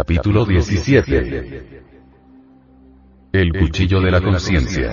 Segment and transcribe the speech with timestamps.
[0.00, 1.82] Capítulo 17.
[3.34, 4.90] El cuchillo de la conciencia.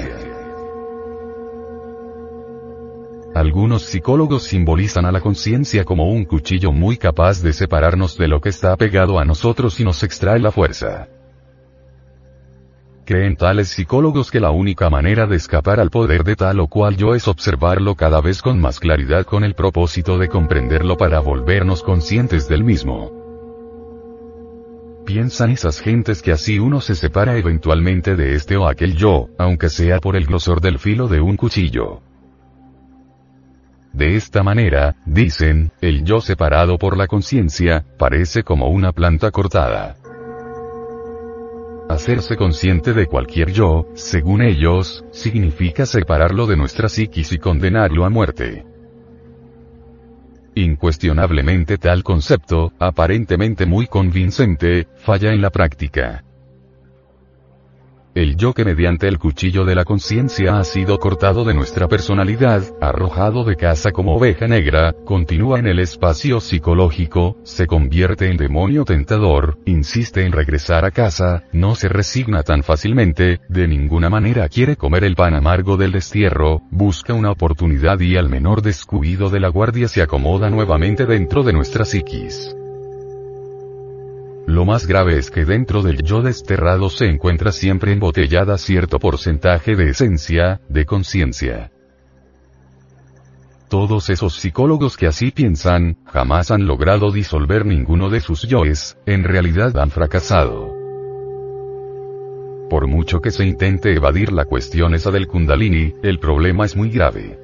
[3.33, 8.41] Algunos psicólogos simbolizan a la conciencia como un cuchillo muy capaz de separarnos de lo
[8.41, 11.07] que está pegado a nosotros y nos extrae la fuerza.
[13.05, 16.97] Creen tales psicólogos que la única manera de escapar al poder de tal o cual
[16.97, 21.81] yo es observarlo cada vez con más claridad con el propósito de comprenderlo para volvernos
[21.81, 23.26] conscientes del mismo.
[25.07, 29.69] Piensan esas gentes que así uno se separa eventualmente de este o aquel yo, aunque
[29.69, 32.01] sea por el grosor del filo de un cuchillo.
[33.93, 39.95] De esta manera, dicen, el yo separado por la conciencia, parece como una planta cortada.
[41.87, 48.09] Hacerse consciente de cualquier yo, según ellos, significa separarlo de nuestra psiquis y condenarlo a
[48.09, 48.65] muerte.
[50.57, 56.23] Incuestionablemente tal concepto, aparentemente muy convincente, falla en la práctica.
[58.17, 62.63] El yo que mediante el cuchillo de la conciencia ha sido cortado de nuestra personalidad,
[62.81, 68.85] arrojado de casa como oveja negra, continúa en el espacio psicológico, se convierte en demonio
[68.85, 74.77] tentador, insiste en regresar a casa, no se resigna tan fácilmente, de ninguna manera quiere
[74.77, 79.49] comer el pan amargo del destierro, busca una oportunidad y al menor descuido de la
[79.49, 82.57] guardia se acomoda nuevamente dentro de nuestra psiquis.
[84.57, 89.75] Lo más grave es que dentro del yo desterrado se encuentra siempre embotellada cierto porcentaje
[89.75, 91.71] de esencia, de conciencia.
[93.69, 99.25] Todos esos psicólogos que así piensan, jamás han logrado disolver ninguno de sus yoes, en
[99.25, 100.73] realidad han fracasado.
[102.67, 106.89] Por mucho que se intente evadir la cuestión esa del kundalini, el problema es muy
[106.89, 107.37] grave.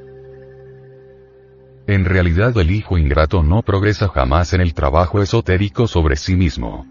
[1.85, 6.88] En realidad el hijo ingrato no progresa jamás en el trabajo esotérico sobre sí mismo.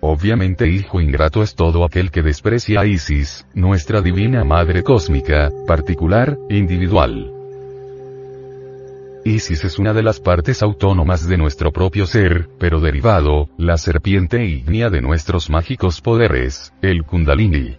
[0.00, 6.38] Obviamente hijo ingrato es todo aquel que desprecia a Isis, nuestra divina madre cósmica, particular,
[6.48, 7.32] individual.
[9.24, 14.44] Isis es una de las partes autónomas de nuestro propio ser, pero derivado, la serpiente
[14.44, 17.76] ígnea de nuestros mágicos poderes, el kundalini.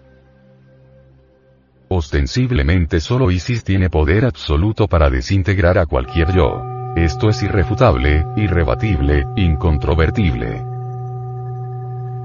[1.88, 6.64] Ostensiblemente solo Isis tiene poder absoluto para desintegrar a cualquier yo.
[6.96, 10.69] Esto es irrefutable, irrebatible, incontrovertible.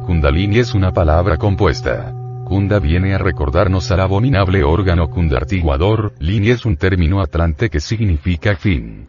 [0.05, 2.13] Kundalini es una palabra compuesta.
[2.45, 8.55] Kunda viene a recordarnos al abominable órgano kundartiguador, Lini es un término atlante que significa
[8.55, 9.09] fin.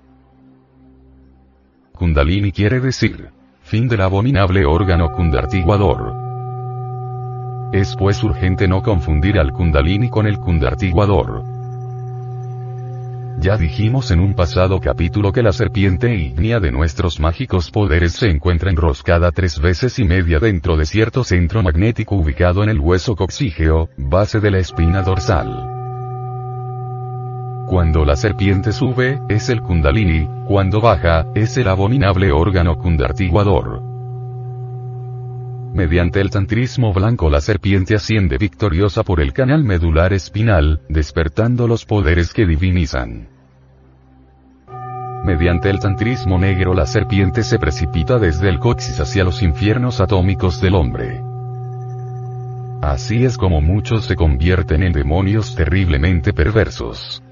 [1.92, 3.30] Kundalini quiere decir,
[3.62, 6.16] fin del abominable órgano kundartiguador.
[7.74, 11.44] Es pues urgente no confundir al kundalini con el kundartiguador.
[13.46, 18.32] Ya dijimos en un pasado capítulo que la serpiente ígnea de nuestros mágicos poderes se
[18.32, 23.16] encuentra enroscada tres veces y media dentro de cierto centro magnético ubicado en el hueso
[23.16, 25.48] coxígeo, base de la espina dorsal.
[27.68, 33.84] Cuando la serpiente sube, es el kundalini, cuando baja, es el abominable órgano kundartiguador.
[35.76, 41.86] Mediante el tantrismo blanco la serpiente asciende victoriosa por el canal medular espinal, despertando los
[41.86, 43.35] poderes que divinizan.
[45.26, 50.62] Mediante el tantrismo negro la serpiente se precipita desde el coxis hacia los infiernos atómicos
[50.62, 51.20] del hombre.
[52.84, 57.24] Así es como muchos se convierten en demonios terriblemente perversos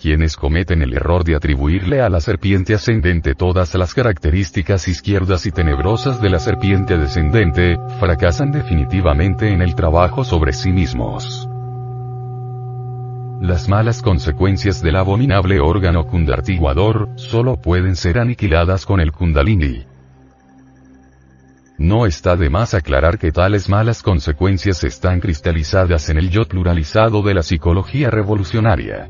[0.00, 5.50] quienes cometen el error de atribuirle a la serpiente ascendente todas las características izquierdas y
[5.50, 11.46] tenebrosas de la serpiente descendente, fracasan definitivamente en el trabajo sobre sí mismos.
[13.40, 19.86] Las malas consecuencias del abominable órgano kundartiguador, solo pueden ser aniquiladas con el kundalini.
[21.78, 27.22] No está de más aclarar que tales malas consecuencias están cristalizadas en el yo pluralizado
[27.22, 29.08] de la psicología revolucionaria.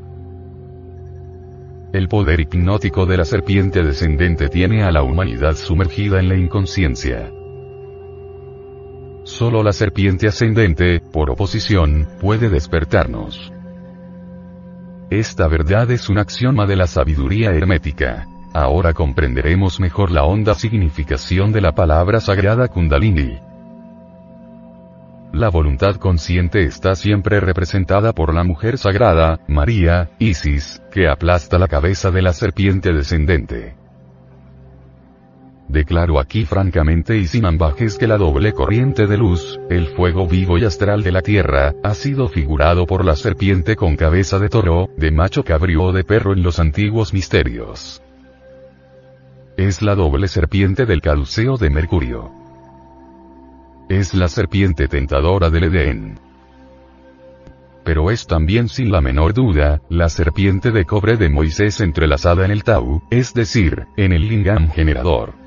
[1.91, 7.29] El poder hipnótico de la serpiente descendente tiene a la humanidad sumergida en la inconsciencia.
[9.25, 13.51] Solo la serpiente ascendente, por oposición, puede despertarnos.
[15.11, 18.29] Esta verdad es un axioma de la sabiduría hermética.
[18.53, 23.37] Ahora comprenderemos mejor la honda significación de la palabra sagrada Kundalini.
[25.33, 31.67] La voluntad consciente está siempre representada por la mujer sagrada, María, Isis, que aplasta la
[31.67, 33.80] cabeza de la serpiente descendente.
[35.71, 40.57] Declaro aquí francamente y sin ambajes que la doble corriente de luz, el fuego vivo
[40.57, 44.89] y astral de la tierra, ha sido figurado por la serpiente con cabeza de toro,
[44.97, 48.03] de macho cabrío o de perro en los antiguos misterios.
[49.55, 52.31] Es la doble serpiente del caduceo de Mercurio.
[53.87, 56.19] Es la serpiente tentadora del Edén.
[57.85, 62.51] Pero es también sin la menor duda, la serpiente de cobre de Moisés entrelazada en
[62.51, 65.40] el Tau, es decir, en el lingam generador.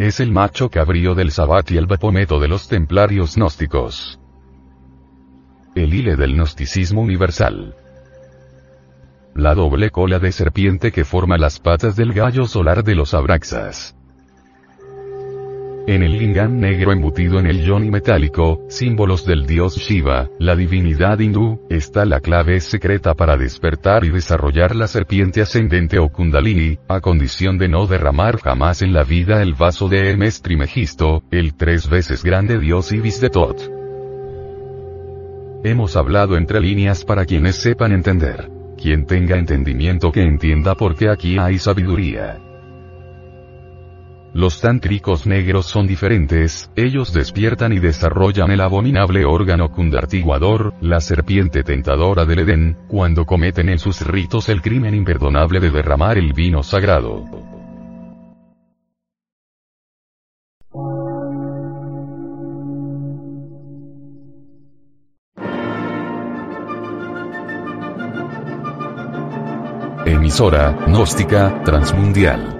[0.00, 4.18] Es el macho cabrío del Sabbat y el Bapometo de los templarios gnósticos.
[5.74, 7.74] El hile del gnosticismo universal.
[9.34, 13.94] La doble cola de serpiente que forma las patas del gallo solar de los Abraxas.
[15.90, 21.18] En el lingam negro embutido en el yoni metálico, símbolos del dios Shiva, la divinidad
[21.18, 27.00] hindú, está la clave secreta para despertar y desarrollar la serpiente ascendente o kundalini, a
[27.00, 31.90] condición de no derramar jamás en la vida el vaso de Hermes Trimegisto, el tres
[31.90, 33.60] veces grande dios Ibis de Tot.
[35.64, 38.48] Hemos hablado entre líneas para quienes sepan entender.
[38.80, 42.38] Quien tenga entendimiento que entienda por qué aquí hay sabiduría.
[44.32, 51.64] Los tántricos negros son diferentes, ellos despiertan y desarrollan el abominable órgano cundartiguador, la serpiente
[51.64, 56.62] tentadora del Edén, cuando cometen en sus ritos el crimen imperdonable de derramar el vino
[56.62, 57.24] sagrado.
[70.06, 72.59] Emisora, gnóstica, transmundial